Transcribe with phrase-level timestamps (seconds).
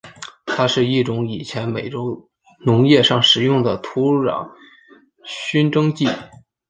[0.47, 2.27] 它是一种于以前美洲
[2.65, 4.49] 农业上使用的土壤
[5.23, 6.07] 熏蒸剂。